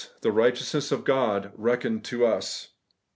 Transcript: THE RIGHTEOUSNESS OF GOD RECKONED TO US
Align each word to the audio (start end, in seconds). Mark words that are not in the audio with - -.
THE 0.21 0.31
RIGHTEOUSNESS 0.31 0.91
OF 0.91 1.03
GOD 1.03 1.51
RECKONED 1.55 2.03
TO 2.03 2.25
US 2.25 2.69